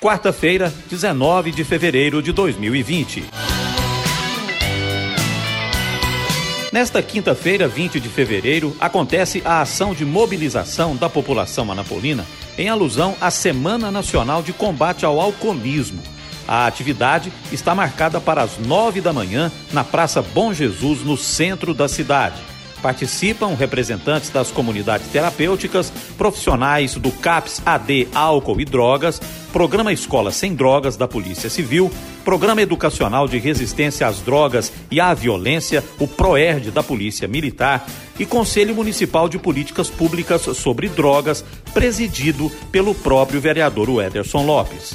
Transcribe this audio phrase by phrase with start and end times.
[0.00, 3.22] Quarta-feira, 19 de fevereiro de 2020.
[6.72, 12.24] Nesta quinta-feira, 20 de fevereiro, acontece a ação de mobilização da população anapolina
[12.56, 16.02] em alusão à Semana Nacional de Combate ao Alcoolismo.
[16.48, 21.74] A atividade está marcada para as nove da manhã na Praça Bom Jesus, no centro
[21.74, 22.40] da cidade.
[22.82, 29.20] Participam representantes das comunidades terapêuticas, profissionais do CAPS AD Álcool e Drogas,
[29.52, 31.90] Programa Escola Sem Drogas da Polícia Civil,
[32.24, 37.86] Programa Educacional de Resistência às Drogas e à Violência, o PROERD da Polícia Militar
[38.18, 44.94] e Conselho Municipal de Políticas Públicas sobre Drogas, presidido pelo próprio vereador Ederson Lopes.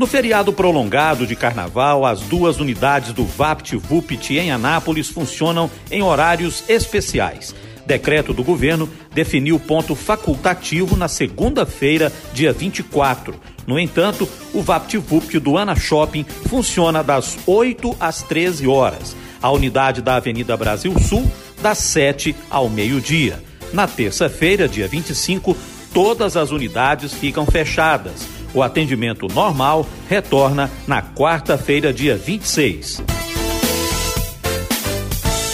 [0.00, 6.64] No feriado prolongado de carnaval, as duas unidades do VAPT-VUPT em Anápolis funcionam em horários
[6.70, 7.54] especiais.
[7.84, 13.38] Decreto do governo definiu ponto facultativo na segunda-feira, dia 24.
[13.66, 19.14] No entanto, o VAPT-VUPT do Ana Shopping funciona das 8 às 13 horas.
[19.42, 23.44] A unidade da Avenida Brasil Sul, das 7 ao meio-dia.
[23.70, 25.54] Na terça-feira, dia 25,
[25.92, 28.39] todas as unidades ficam fechadas.
[28.54, 33.19] O atendimento normal retorna na quarta-feira, dia 26.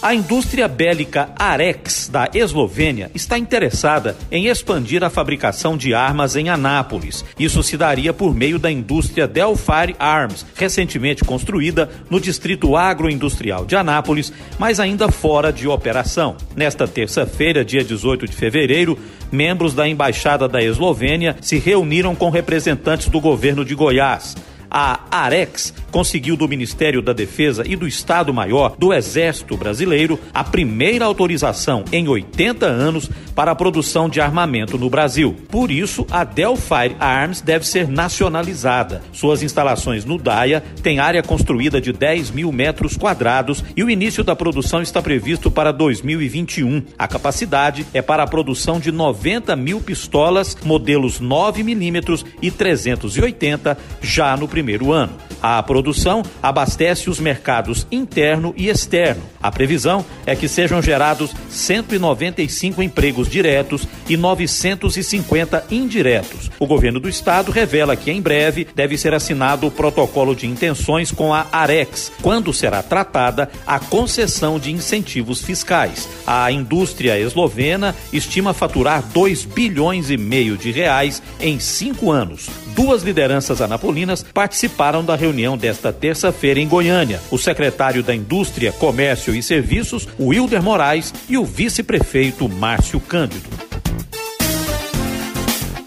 [0.00, 6.48] A indústria bélica Arex, da Eslovênia, está interessada em expandir a fabricação de armas em
[6.48, 7.24] Anápolis.
[7.36, 13.74] Isso se daria por meio da indústria Delphi Arms, recentemente construída no distrito agroindustrial de
[13.74, 16.36] Anápolis, mas ainda fora de operação.
[16.54, 18.96] Nesta terça-feira, dia 18 de fevereiro,
[19.32, 24.36] membros da Embaixada da Eslovênia se reuniram com representantes do governo de Goiás.
[24.70, 31.04] A Arex conseguiu do Ministério da Defesa e do Estado-Maior do Exército Brasileiro a primeira
[31.04, 35.36] autorização em 80 anos para a produção de armamento no Brasil.
[35.48, 39.02] Por isso, a Delphi Arms deve ser nacionalizada.
[39.12, 44.24] Suas instalações no DAIA têm área construída de 10 mil metros quadrados e o início
[44.24, 46.82] da produção está previsto para 2021.
[46.98, 53.78] A capacidade é para a produção de 90 mil pistolas, modelos 9 milímetros e 380
[54.02, 54.57] já no primeiro
[54.92, 55.12] ano.
[55.40, 59.22] A produção abastece os mercados interno e externo.
[59.40, 66.50] A previsão é que sejam gerados 195 empregos diretos e 950 indiretos.
[66.58, 71.12] O governo do estado revela que em breve deve ser assinado o protocolo de intenções
[71.12, 76.08] com a Arex, quando será tratada a concessão de incentivos fiscais.
[76.26, 82.48] A indústria eslovena estima faturar 2 bilhões e meio de reais em cinco anos.
[82.74, 87.20] Duas lideranças anapolinas participaram da reunião desta terça-feira em Goiânia.
[87.30, 93.67] O secretário da Indústria, Comércio e Serviços, Wilder Moraes, e o vice-prefeito Márcio Cândido.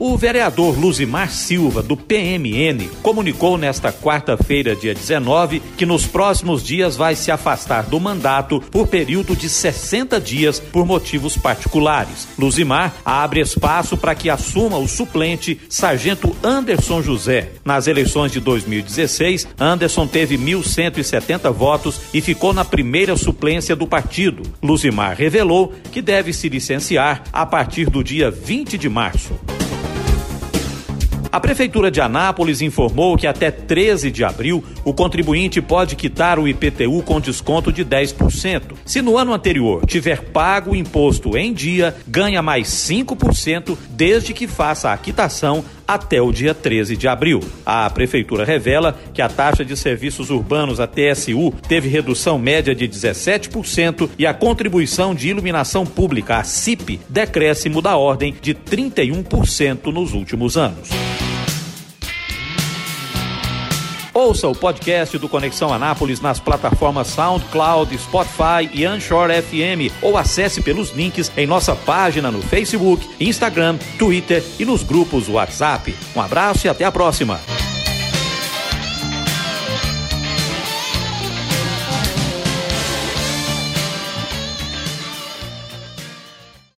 [0.00, 6.96] O vereador Luzimar Silva, do PMN, comunicou nesta quarta-feira, dia 19, que nos próximos dias
[6.96, 12.26] vai se afastar do mandato por período de 60 dias por motivos particulares.
[12.36, 17.52] Luzimar abre espaço para que assuma o suplente Sargento Anderson José.
[17.64, 24.42] Nas eleições de 2016, Anderson teve 1.170 votos e ficou na primeira suplência do partido.
[24.60, 29.34] Luzimar revelou que deve se licenciar a partir do dia 20 de março.
[31.34, 36.46] A Prefeitura de Anápolis informou que até 13 de abril o contribuinte pode quitar o
[36.46, 38.76] IPTU com desconto de 10%.
[38.84, 44.46] Se no ano anterior tiver pago o imposto em dia, ganha mais 5% desde que
[44.46, 47.40] faça a quitação até o dia 13 de abril.
[47.66, 52.88] A Prefeitura revela que a taxa de serviços urbanos, a TSU, teve redução média de
[52.88, 60.12] 17% e a contribuição de iluminação pública, a CIP, decréscimo da ordem de 31% nos
[60.12, 60.90] últimos anos.
[64.14, 70.62] Ouça o podcast do Conexão Anápolis nas plataformas SoundCloud, Spotify e Anchor FM ou acesse
[70.62, 75.92] pelos links em nossa página no Facebook, Instagram, Twitter e nos grupos WhatsApp.
[76.14, 77.40] Um abraço e até a próxima.